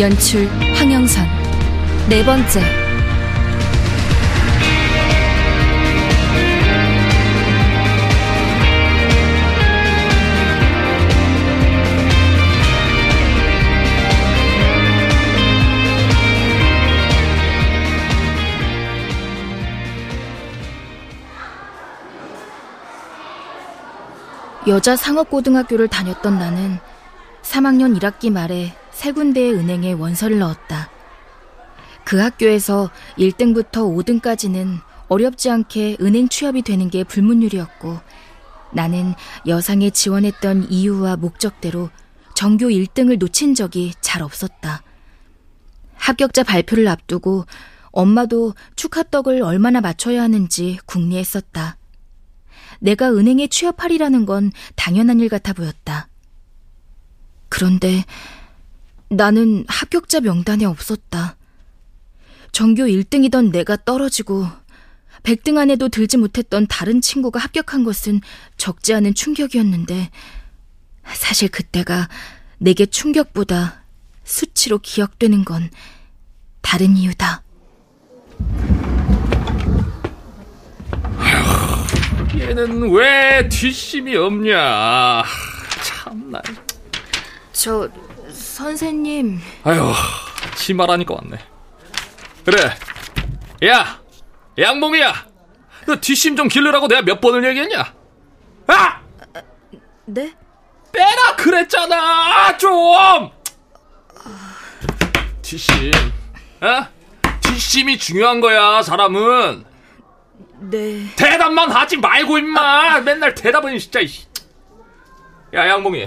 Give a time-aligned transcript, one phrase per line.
[0.00, 1.24] 연출 황영선.
[2.08, 2.60] 네 번째.
[24.66, 26.78] 여자 상업고등학교를 다녔던 나는
[27.42, 30.88] 3학년 1학기 말에 세 군데의 은행에 원서를 넣었다.
[32.04, 37.98] 그 학교에서 1등부터 5등까지는 어렵지 않게 은행 취업이 되는 게 불문율이었고
[38.72, 39.12] 나는
[39.46, 41.90] 여상에 지원했던 이유와 목적대로
[42.34, 44.82] 전교 1등을 놓친 적이 잘 없었다.
[45.96, 47.44] 합격자 발표를 앞두고
[47.90, 51.76] 엄마도 축하떡을 얼마나 맞춰야 하는지 궁리했었다.
[52.80, 56.08] 내가 은행에 취업하리라는 건 당연한 일 같아 보였다.
[57.50, 58.02] 그런데
[59.08, 61.36] 나는 합격자 명단에 없었다.
[62.52, 64.46] 전교 1등이던 내가 떨어지고
[65.24, 68.20] 100등 안에도 들지 못했던 다른 친구가 합격한 것은
[68.56, 70.10] 적지 않은 충격이었는데
[71.14, 72.08] 사실 그때가
[72.58, 73.84] 내게 충격보다
[74.22, 75.70] 수치로 기억되는 건
[76.60, 77.42] 다른 이유다.
[81.18, 85.24] 아휴, 얘는 왜 뒷심이 없냐?
[85.82, 86.40] 참나.
[87.52, 87.88] 저
[88.54, 89.40] 선생님.
[89.64, 89.92] 아휴,
[90.54, 91.38] 치마라니까 왔네.
[92.44, 92.76] 그래.
[93.66, 94.00] 야,
[94.56, 95.26] 양봉이야.
[95.86, 97.92] 너 뒷심 좀 기르라고 내가 몇 번을 얘기했냐?
[98.68, 99.00] 아!
[100.06, 100.32] 네?
[100.92, 102.56] 빼라 그랬잖아.
[102.56, 102.70] 좀.
[105.42, 105.90] 뒷심.
[106.60, 106.86] 어?
[107.40, 109.64] 뒷심이 중요한 거야, 사람은.
[110.60, 111.06] 네.
[111.16, 113.00] 대답만 하지 말고 임마.
[113.00, 113.98] 맨날 대답은 진짜.
[115.54, 116.06] 야, 양봉이.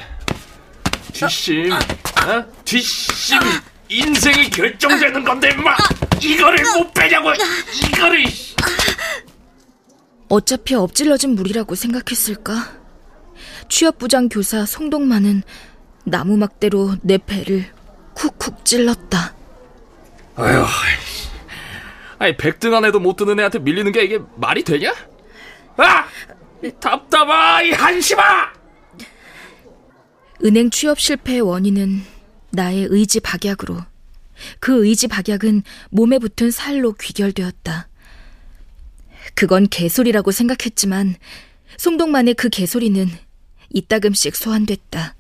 [1.12, 1.72] 뒷심.
[2.26, 2.46] 어?
[2.66, 3.40] 뒷심
[3.90, 5.78] 인생이 결정되는 건데 막
[6.22, 7.32] 이거를 못 빼냐고
[7.88, 8.26] 이거를
[10.30, 12.74] 어차피 엎질러진 물이라고 생각했을까?
[13.70, 15.44] 취업부장 교사 송동만은
[16.04, 17.66] 나무막대로 내 배를
[18.14, 19.36] 쿡쿡 찔렀다.
[20.36, 20.66] 아휴,
[22.20, 24.94] 아니 백등 안에도 못 드는 애한테 밀리는 게 이게 말이 되냐?
[25.78, 26.06] 아,
[26.80, 28.57] 답답아 이 한심아!
[30.44, 32.04] 은행 취업 실패의 원인은
[32.52, 33.82] 나의 의지 박약으로
[34.60, 37.90] 그 의지 박약은 몸에 붙은 살로 귀결되었다.
[39.34, 41.16] 그건 개소리라고 생각했지만
[41.78, 43.10] 송동만의 그 개소리는
[43.74, 45.16] 이따금씩 소환됐다.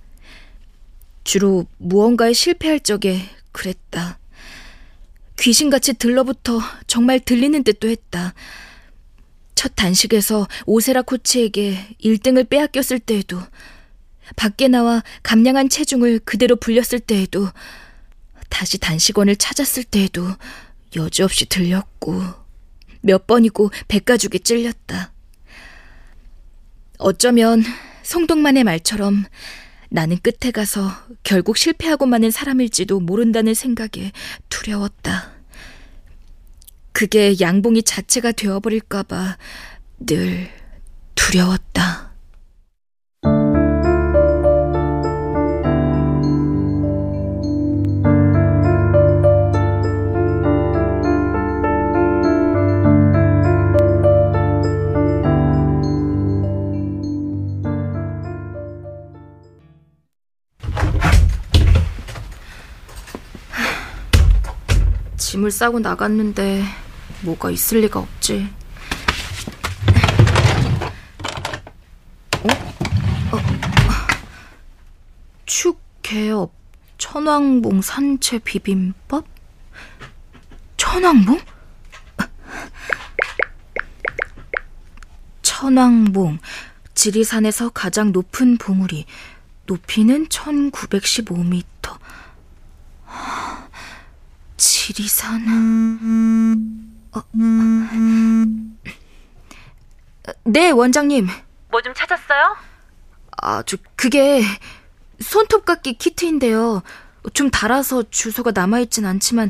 [1.23, 4.19] 주로 무언가에 실패할 적에 그랬다.
[5.39, 8.33] 귀신같이 들러붙어 정말 들리는 듯도 했다.
[9.55, 13.41] 첫 단식에서 오세라 코치에게 1등을 빼앗겼을 때에도
[14.35, 17.49] 밖에 나와 감량한 체중을 그대로 불렸을 때에도
[18.49, 20.27] 다시 단식원을 찾았을 때에도
[20.95, 22.21] 여지없이 들렸고
[23.01, 25.11] 몇 번이고 백가죽이 찔렸다.
[26.97, 27.63] 어쩌면
[28.03, 29.25] 송동만의 말처럼
[29.89, 30.91] 나는 끝에 가서
[31.23, 34.11] 결국 실패하고 마는 사람일지도 모른다는 생각에
[34.49, 35.31] 두려웠다.
[36.91, 39.37] 그게 양봉이 자체가 되어버릴까봐
[39.99, 40.49] 늘
[41.15, 42.06] 두려웠다.
[65.27, 66.63] 짐을 싸고 나갔는데
[67.23, 68.49] 뭐가 있을 리가 없지.
[72.43, 72.47] 어?
[73.35, 73.39] 어?
[75.45, 76.53] 축개업
[76.97, 79.25] 천왕봉 산채 비빔밥?
[80.77, 81.41] 천왕봉?
[85.41, 86.39] 천왕봉
[86.93, 89.05] 지리산에서 가장 높은 봉우리
[89.65, 91.67] 높이는 1915m
[94.87, 95.41] 지리산.
[97.13, 97.21] 어.
[100.45, 101.27] 네, 원장님.
[101.69, 102.55] 뭐 좀 찾았어요?
[103.41, 104.41] 아, 저, 그게
[105.19, 106.83] 손톱깎이 키트인데요.
[107.33, 109.49] 좀 달아서 주소가 남아있진 않지만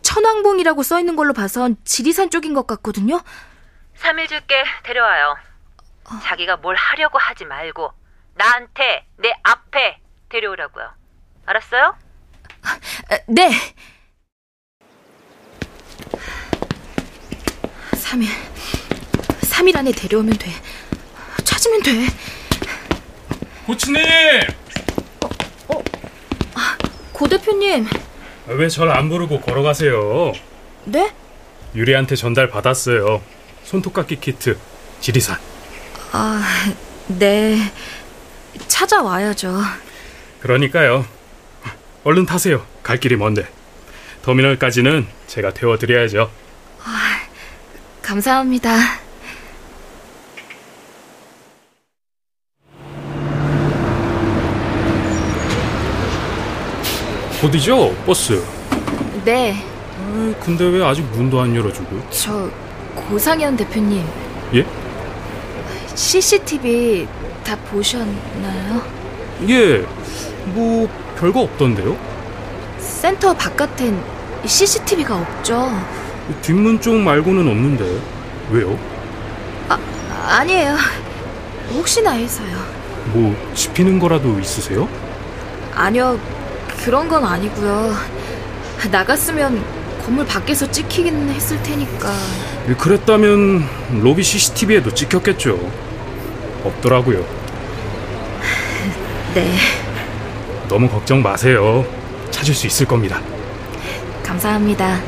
[0.00, 3.20] 천왕봉이라고 써있는 걸로 봐선 지리산 쪽인 것 같거든요.
[3.98, 5.36] 3일 줄게 데려와요.
[6.06, 6.20] 어.
[6.22, 7.92] 자기가 뭘 하려고 하지 말고
[8.36, 10.00] 나한테 내 앞에
[10.30, 10.90] 데려오라고요.
[11.44, 11.96] 알았어요?
[12.62, 12.78] 아,
[13.28, 13.50] 네.
[18.04, 18.26] 3일.
[19.42, 20.50] 3일 안에 데려오면 돼.
[21.44, 22.06] 찾으면 돼.
[23.66, 24.02] 고치님!
[25.68, 25.82] 어, 어.
[26.54, 26.76] 아,
[27.12, 27.86] 고 대표님.
[28.46, 30.32] 왜 절 안 부르고 걸어가세요?
[30.84, 31.10] 네?
[31.74, 33.22] 유리한테 전달 받았어요.
[33.64, 34.58] 손톱깎이 키트,
[35.00, 35.38] 지리산.
[36.12, 36.42] 아,
[37.08, 37.56] 네.
[38.68, 39.60] 찾아와야죠.
[40.40, 41.06] 그러니까요.
[42.04, 42.66] 얼른 타세요.
[42.82, 43.48] 갈 길이 먼데.
[44.22, 46.30] 터미널까지는 제가 태워드려야죠.
[48.04, 48.70] 아, 감사합니다.
[57.42, 57.94] 어디죠?
[58.06, 58.42] 버스.
[59.24, 59.54] 네.
[59.98, 62.10] 아, 근데 왜 아직 문도 안 열어주고?
[62.10, 62.50] 저
[62.94, 64.04] 고상현 대표님.
[64.54, 64.66] 예?
[65.94, 67.06] CCTV
[67.44, 68.82] 다 보셨나요?
[69.48, 69.78] 예.
[70.46, 71.96] 뭐 별거 없던데요?
[72.78, 74.02] 센터 바깥엔
[74.46, 75.70] CCTV가 없죠.
[76.42, 78.00] 뒷문 쪽 말고는 없는데
[78.50, 78.78] 왜요?
[79.68, 79.78] 아
[80.38, 80.76] 아니에요.
[81.72, 82.56] 혹시나 해서요.
[83.06, 84.88] 뭐 집히는 거라도 있으세요?
[85.74, 86.18] 아니요.
[86.84, 87.94] 그런 건 아니고요.
[88.90, 89.62] 나갔으면
[90.04, 92.12] 건물 밖에서 찍히긴 했을 테니까.
[92.78, 93.66] 그랬다면
[94.02, 95.58] 로비 CCTV에도 찍혔겠죠.
[96.64, 97.24] 없더라고요.
[99.34, 99.56] 네.
[100.68, 101.84] 너무 걱정 마세요.
[102.30, 103.20] 찾을 수 있을 겁니다.
[104.22, 105.00] 감사합니다.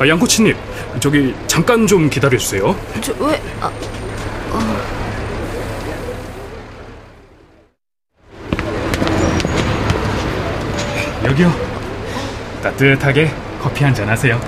[0.00, 0.56] 아, 아 양코치님,
[0.98, 2.74] 저기 잠깐 좀 기다려주세요.
[3.02, 3.38] 저 왜?
[3.60, 3.70] 아,
[4.50, 4.80] 어.
[11.24, 11.52] 여기요.
[12.62, 13.30] 따뜻하게
[13.60, 14.40] 커피 한 잔 하세요.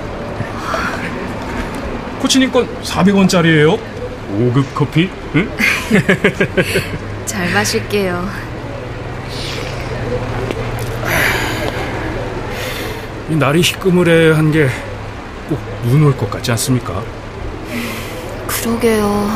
[2.21, 3.79] 코치님 건 400원짜리예요.
[4.39, 5.11] 5급 커피?
[5.35, 5.51] 응?
[7.27, 8.27] 잘 마실게요.
[13.31, 14.69] 이 날이 희끄무레한 게
[15.53, 17.03] 꼭 눈 올 것 같지 않습니까?
[18.47, 19.31] 그러게요.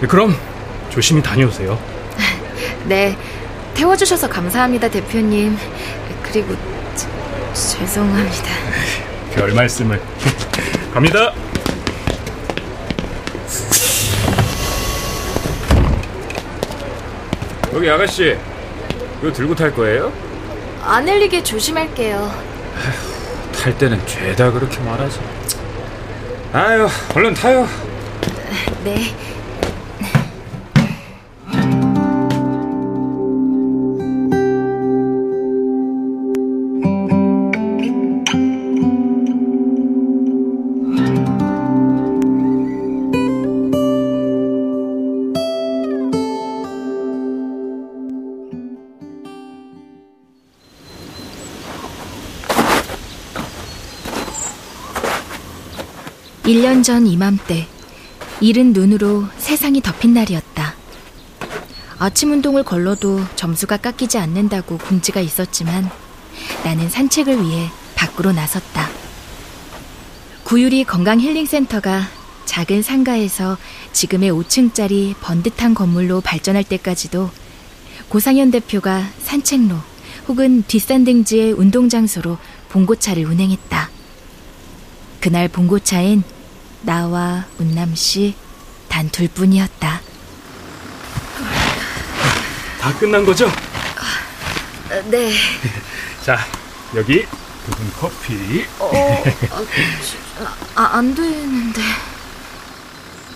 [0.00, 0.36] 네, 그럼
[0.90, 1.78] 조심히 다녀오세요.
[2.84, 3.16] 네,
[3.74, 5.56] 태워주셔서 감사합니다, 대표님.
[6.22, 6.54] 그리고
[6.96, 7.08] 저,
[7.54, 8.48] 죄송합니다.
[9.34, 10.00] 별 말씀을.
[10.92, 11.32] 갑니다.
[17.72, 18.36] 여기 아가씨,
[19.20, 20.12] 이거 들고 탈 거예요?
[20.82, 22.30] 안 흘리게 조심할게요.
[23.64, 25.18] 탈 때는 죄다 그렇게 말하지.
[26.52, 27.66] 아유, 얼른 타요.
[28.84, 29.14] 네.
[56.54, 57.66] 일년전 이맘때
[58.40, 60.76] 이른 눈으로 세상이 덮인 날이었다.
[61.98, 65.90] 아침 운동을 걸러도 점수가 깎이지 않는다고 공지가 있었지만
[66.62, 68.88] 나는 산책을 위해 밖으로 나섰다.
[70.44, 72.02] 구유리 건강 힐링 센터가
[72.44, 73.58] 작은 상가에서
[73.92, 77.30] 지금의 5층짜리 번듯한 건물로 발전할 때까지도
[78.10, 79.74] 고상현 대표가 산책로
[80.28, 83.90] 혹은 뒷산 등지의 운동 장소로 봉고차를 운행했다.
[85.18, 86.22] 그날 봉고차엔
[86.84, 88.34] 나와 운남 씨
[88.94, 90.00] 단 둘뿐이었다.
[92.80, 93.50] 다 끝난 거죠?
[95.06, 95.32] 네.
[96.24, 96.38] 자,
[96.94, 97.26] 여기
[97.66, 98.64] 두분 커피.
[98.78, 99.24] 어,
[100.38, 101.82] 아, 아, 안 되는데.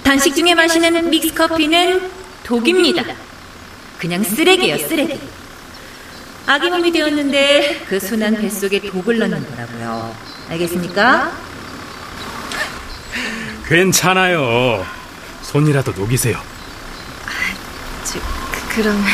[0.04, 2.08] 단식 중에 마시는 믹스 커피는
[2.44, 3.02] 독입니다.
[3.98, 5.18] 그냥 쓰레기예요, 쓰레기.
[6.46, 10.14] 아기 몸이 되었는데 그 순한 뱃속에 독을 넣는 거라고요.
[10.50, 11.32] 알겠습니까?
[13.68, 14.84] 괜찮아요.
[15.42, 16.38] 손이라도 녹이세요.
[16.38, 17.30] 아,
[18.02, 18.18] 저,
[18.50, 19.04] 그, 그럼.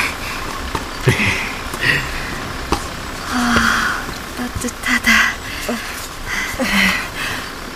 [3.32, 4.04] 아,
[4.38, 5.12] 따뜻하다.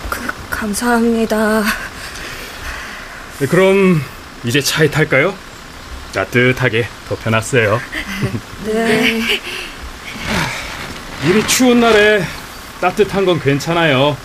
[0.08, 1.64] 그, 감사합니다.
[3.40, 4.00] 네, 그럼
[4.44, 5.34] 이제 차에 탈까요?
[6.14, 7.80] 따뜻하게 덮여놨어요.
[8.66, 9.22] 네.
[11.26, 12.24] 이리 추운 날에
[12.80, 14.16] 따뜻한 건 괜찮아요.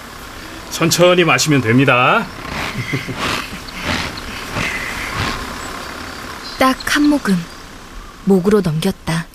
[0.69, 2.27] 천천히 마시면 됩니다.
[6.59, 7.35] 딱 한 모금
[8.25, 9.25] 목으로 넘겼다.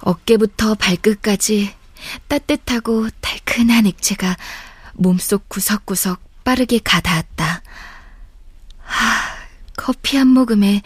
[0.00, 1.74] 어깨부터 발끝까지
[2.28, 4.36] 따뜻하고 달큰한 액체가
[4.92, 7.62] 몸속 구석구석 빠르게 가닿았다.
[8.78, 9.36] 하,
[9.76, 10.82] 커피 한 모금에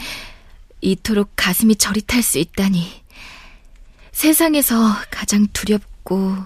[0.80, 3.02] 이토록 가슴이 저릿할 수 있다니.
[4.12, 6.36] 세상에서 가장 두렵고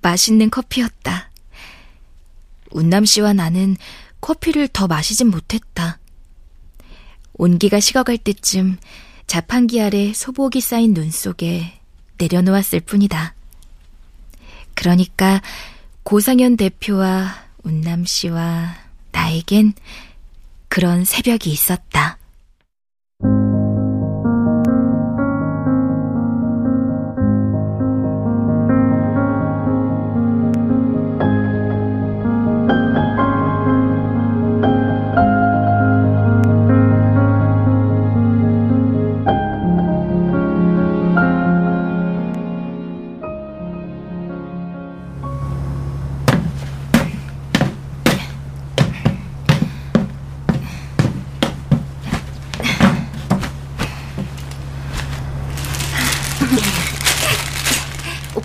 [0.00, 1.30] 맛있는 커피였다.
[2.70, 3.76] 운남 씨와 나는
[4.22, 5.98] 커피를 더 마시진 못했다.
[7.34, 8.78] 온기가 식어갈 때쯤
[9.26, 11.80] 자판기 아래 소복이 쌓인 눈 속에
[12.18, 13.34] 내려놓았을 뿐이다.
[14.74, 15.42] 그러니까
[16.04, 18.76] 고상현 대표와 운남 씨와
[19.10, 19.74] 나에겐
[20.68, 22.18] 그런 새벽이 있었다.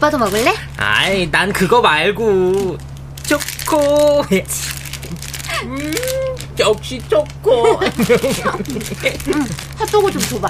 [0.08, 0.54] 오빠도 먹을래?
[0.78, 2.78] 아이, 난 그거 말고
[3.24, 4.22] 초코.
[5.64, 5.92] 음,
[6.60, 7.80] 역시 초코.
[9.78, 10.50] 핫도그 좀 줘봐.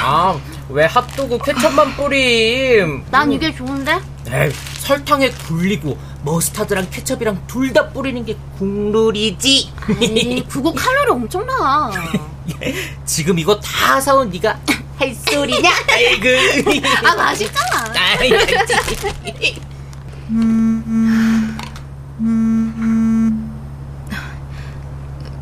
[0.00, 3.04] 아, 왜 핫도그 케첩만 뿌림?
[3.10, 4.00] 난 이게 좋은데?
[4.30, 9.72] 에이, 설탕에 굴리고 머스타드랑 케첩이랑 둘 다 뿌리는 게 국룰이지.
[10.00, 11.90] 에이, 그거 칼로리 엄청 나.
[13.04, 14.58] 지금 이거 다 사온 네가
[15.02, 15.68] 할 소리냐?
[15.90, 16.28] 아이고.
[17.04, 17.84] 아, 맛있잖아.
[18.20, 18.30] 아이,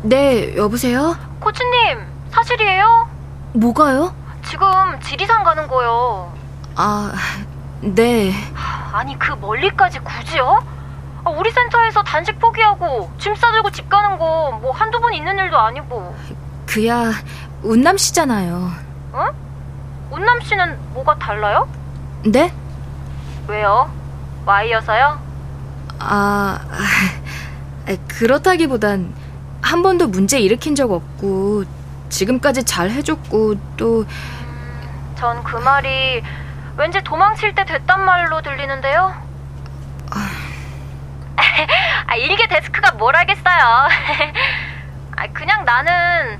[0.03, 1.15] 네, 여보세요?
[1.39, 1.99] 코치님,
[2.31, 3.07] 사실이에요?
[3.53, 4.15] 뭐가요?
[4.47, 4.67] 지금
[5.01, 6.33] 지리산 가는 거요.
[6.75, 7.13] 아,
[7.81, 8.33] 네.
[8.93, 10.63] 아니, 그 멀리까지 굳이요?
[11.23, 15.57] 아, 우리 센터에서 단식 포기하고 짐 싸들고 집 가는 거 뭐 한두 번 있는 일도
[15.57, 16.15] 아니고.
[16.65, 17.11] 그야
[17.61, 18.71] 운남 씨잖아요.
[19.13, 19.31] 응?
[20.11, 21.67] 운남 씨는 뭐가 달라요?
[22.25, 22.53] 네?
[23.47, 23.91] 왜요?
[24.45, 25.19] Y여서요?
[25.99, 29.13] 아, 아, 그렇다기보단
[29.61, 31.63] 한 번도 문제 일으킨 적 없고
[32.09, 34.05] 지금까지 잘 해줬고 또
[35.15, 36.23] 전 그 말이
[36.77, 39.13] 왠지 도망칠 때 됐단 말로 들리는데요.
[40.09, 40.29] 아,
[42.15, 43.45] 일개 데스크가 뭘 알겠어요.
[45.17, 46.39] 아, 그냥 나는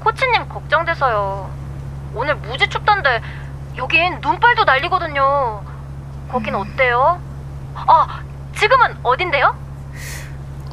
[0.00, 1.50] 코치님 걱정돼서요.
[2.14, 3.22] 오늘 무지 춥던데
[3.76, 5.62] 여긴 눈발도 날리거든요.
[6.30, 7.20] 거긴 어때요?
[7.74, 8.20] 아,
[8.56, 9.56] 지금은 어딘데요?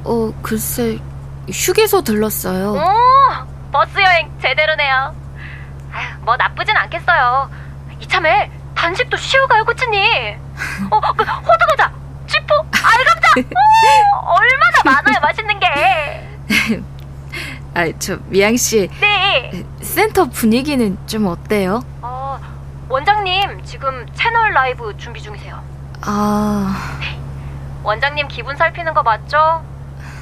[0.06, 0.98] 어 글쎄
[1.52, 2.72] 휴게소 들렀어요.
[2.74, 5.16] 오, 버스 여행 제대로네요.
[5.92, 7.50] 아휴, 뭐 나쁘진 않겠어요.
[8.00, 10.38] 이참에 단식도 쉬어가요, 코치님.
[10.92, 11.92] 어, 그 호두과자,
[12.28, 13.30] 쥐포, 알감자.
[13.38, 16.30] 오, 얼마나 많아요, 맛있는 게.
[17.74, 19.64] 아, 저 미양 씨 네.
[20.00, 21.84] 센터 분위기는 좀 어때요?
[22.02, 22.40] 어,
[22.88, 25.62] 원장님 지금 채널 라이브 준비 중이세요.
[26.00, 26.90] 아,
[27.84, 29.62] 원장님 기분 살피는 거 맞죠?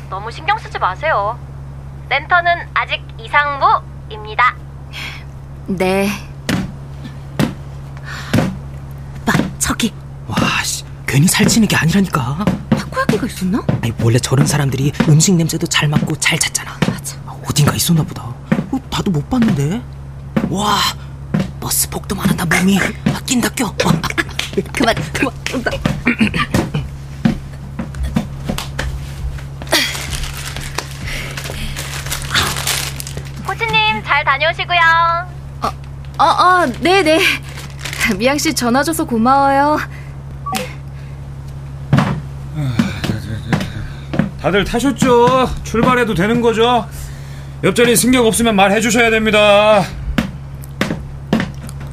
[0.09, 1.37] 너무 신경 쓰지 마세요.
[2.09, 4.55] 센터는 아직 이상무입니다.
[5.67, 6.09] 네.
[9.21, 9.93] 오빠, 저기.
[10.27, 12.43] 와, 씨, 괜히 살찌는 게 아니라니까.
[12.71, 13.61] 타코야끼가 있었나?
[13.83, 16.79] 아니, 원래 저런 사람들이 음식 냄새도 잘 맡고 잘 찾잖아.
[16.89, 17.15] 맞아.
[17.27, 18.26] 아, 어딘가 있었나 보다.
[18.97, 19.81] 어, 나도 못 봤는데.
[20.49, 20.79] 와,
[21.59, 23.67] 버스 복도만 하다 몸이 아, 낀다 껴.
[23.67, 23.73] 어.
[24.73, 25.73] 그만, 그만.
[33.45, 34.79] 코치님 잘 다녀오시고요.
[36.19, 37.19] 어, 어, 네, 네.
[38.17, 39.77] 미양 씨 전화 줘서 고마워요.
[44.41, 45.49] 다들 타셨죠?
[45.63, 46.87] 출발해도 되는 거죠?
[47.63, 49.83] 옆자리 승객 없으면 말해 주셔야 됩니다.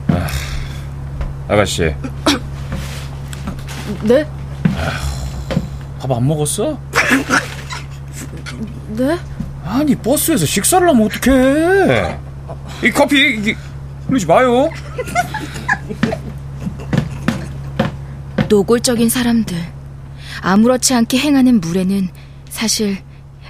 [0.09, 0.28] 아,
[1.49, 1.85] 아가씨,
[4.02, 4.26] 네?
[5.99, 6.78] 밥 안 먹었어?
[8.88, 9.18] 네?
[9.64, 12.18] 아니 버스에서 식사를 하면 어떡해?
[12.85, 13.56] 이 커피 이게
[14.06, 14.68] 그러지 마요.
[18.50, 19.56] 노골적인 사람들.
[20.42, 22.11] 아무렇지 않게 행하는 물에는
[22.50, 22.99] 사실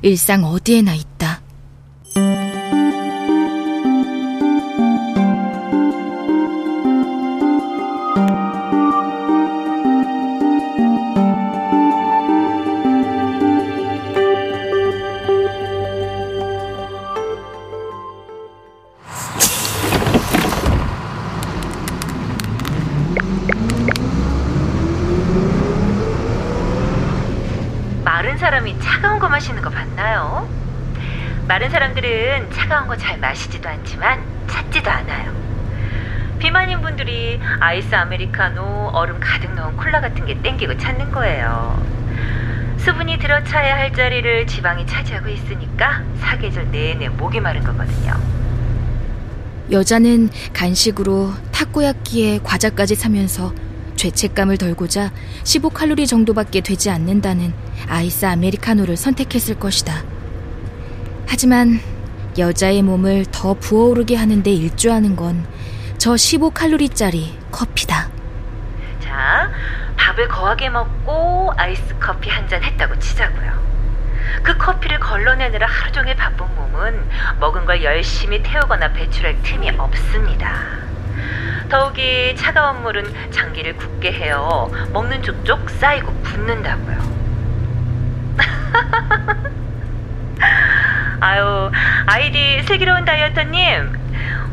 [0.02, 1.33] 일상 어디에나 있다.
[2.14, 2.43] 사람
[31.78, 35.34] 사람들은 차가운 거 잘 마시지도 않지만 찾지도 않아요.
[36.38, 41.84] 비만인 분들이 아이스 아메리카노, 얼음 가득 넣은 콜라 같은 게 땡기고 찾는 거예요.
[42.78, 48.14] 수분이 들어차야 할 자리를 지방이 차지하고 있으니까 사계절 내내 목이 마른 거거든요.
[49.72, 53.52] 여자는 간식으로 타코야끼에 과자까지 사면서
[53.96, 55.10] 죄책감을 덜고자
[55.42, 57.52] 15칼로리 정도밖에 되지 않는다는
[57.88, 60.13] 아이스 아메리카노를 선택했을 것이다.
[61.26, 61.80] 하지만
[62.38, 65.44] 여자의 몸을 더 부어오르게 하는데 일조하는 건
[65.96, 68.10] 저 15칼로리짜리 커피다.
[69.00, 69.50] 자,
[69.96, 73.50] 밥을 거하게 먹고 아이스 커피 한 잔 했다고 치자고요.
[74.42, 77.00] 그 커피를 걸러내느라 하루 종일 바쁜 몸은
[77.40, 80.52] 먹은 걸 열심히 태우거나 배출할 틈이 없습니다.
[81.70, 84.70] 더욱이 차가운 물은 장기를 굳게 해요.
[84.92, 87.14] 먹는 쪽쪽 쌓이고 붓는다고요.
[91.24, 91.70] 아유,
[92.04, 93.98] 아이디 슬기로운 다이어터님.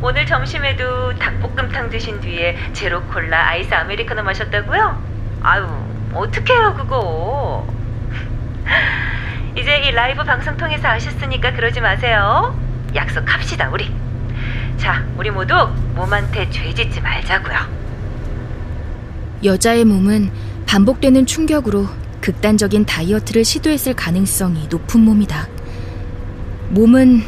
[0.01, 5.03] 오늘 점심에도 닭볶음탕 드신 뒤에 제로 콜라 아이스 아메리카노 마셨다고요?
[5.41, 5.67] 아유,
[6.13, 7.67] 어떡해요, 그거.
[9.57, 12.57] 이제 이 라이브 방송 통해서 아셨으니까 그러지 마세요.
[12.95, 13.93] 약속합시다, 우리.
[14.77, 15.53] 자, 우리 모두
[15.93, 17.57] 몸한테 죄 짓지 말자고요.
[19.43, 20.31] 여자의 몸은
[20.67, 21.89] 반복되는 충격으로
[22.21, 25.60] 극단적인 다이어트를 시도했을 가능성이 높은 몸이다.
[26.71, 27.21] 몸은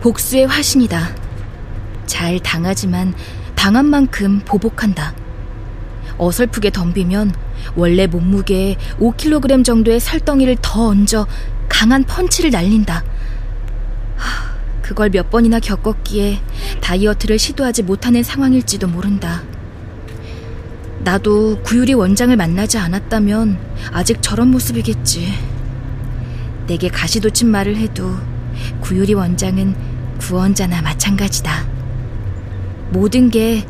[0.00, 1.14] 복수의 화신이다.
[2.06, 3.14] 잘 당하지만
[3.54, 5.14] 당한 만큼 보복한다.
[6.16, 7.32] 어설프게 덤비면
[7.76, 11.28] 원래 몸무게의 5kg 정도의 살덩이를 더 얹어
[11.68, 13.04] 강한 펀치를 날린다.
[14.16, 16.40] 하, 그걸 몇 번이나 겪었기에
[16.80, 19.44] 다이어트를 시도하지 못하는 상황일지도 모른다.
[21.04, 23.58] 나도 구유리 원장을 만나지 않았다면
[23.92, 25.32] 아직 저런 모습이겠지.
[26.66, 28.16] 내게 가시돋친 말을 해도
[28.80, 29.74] 구유리 원장은
[30.18, 31.64] 구원자나 마찬가지다.
[32.90, 33.64] 모든 게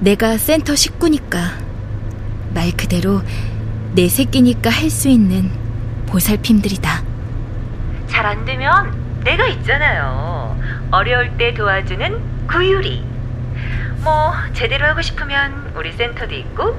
[0.00, 1.38] 내가 센터 식구니까
[2.54, 3.22] 말 그대로
[3.94, 5.50] 내 새끼니까 할 수 있는
[6.06, 7.02] 보살핌들이다.
[8.08, 8.92] 잘 안 되면
[9.24, 10.58] 내가 있잖아요.
[10.90, 13.04] 어려울 때 도와주는 구유리.
[14.02, 16.76] 뭐 제대로 하고 싶으면 우리 센터도 있고.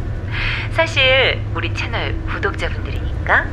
[0.74, 3.46] 사실 우리 채널 구독자분들이니까.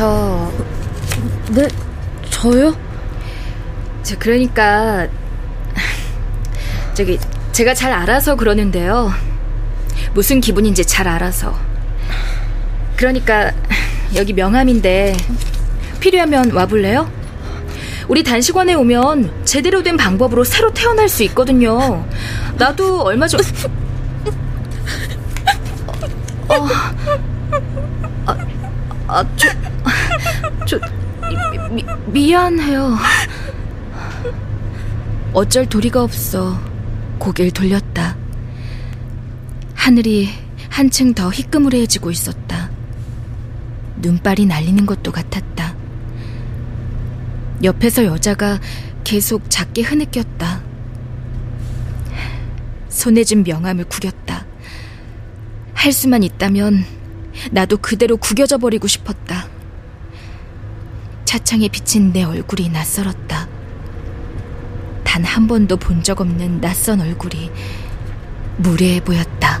[0.00, 0.50] 저,
[1.50, 1.68] 네,
[2.30, 2.74] 저요?
[4.02, 5.06] 저, 그러니까,
[6.94, 7.18] 저기,
[7.52, 9.12] 제가 잘 알아서 그러는데요.
[10.14, 11.54] 무슨 기분인지 잘 알아서.
[12.96, 13.52] 그러니까,
[14.16, 15.18] 여기 명함인데,
[16.00, 17.12] 필요하면 와볼래요?
[18.08, 22.06] 우리 단식원에 오면 제대로 된 방법으로 새로 태어날 수 있거든요.
[22.56, 23.38] 나도 얼마 전,
[26.48, 26.66] 어,
[28.24, 28.36] 아,
[29.06, 29.50] 아, 저,
[30.70, 30.78] 저,
[31.72, 32.96] 미, 미안해요.
[35.32, 36.60] 어쩔 도리가 없어
[37.18, 38.16] 고개를 돌렸다.
[39.74, 40.28] 하늘이
[40.68, 42.70] 한층 더 희끄무레해지고 있었다.
[43.96, 45.74] 눈발이 날리는 것도 같았다.
[47.64, 48.60] 옆에서 여자가
[49.02, 50.62] 계속 작게 흐느꼈다.
[52.88, 54.46] 손에 쥔 명함을 구겼다.
[55.74, 56.84] 할 수만 있다면
[57.50, 59.49] 나도 그대로 구겨져 버리고 싶었다.
[61.30, 63.46] 차창에 비친 내 얼굴이 낯설었다.
[65.04, 67.52] 단 한 번도 본 적 없는 낯선 얼굴이
[68.56, 69.60] 무례해 보였다.